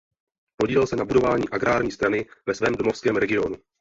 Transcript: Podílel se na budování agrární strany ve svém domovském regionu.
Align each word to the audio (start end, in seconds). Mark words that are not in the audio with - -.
Podílel 0.57 0.87
se 0.87 0.95
na 0.95 1.05
budování 1.05 1.49
agrární 1.49 1.91
strany 1.91 2.25
ve 2.45 2.55
svém 2.55 2.75
domovském 2.75 3.15
regionu. 3.15 3.55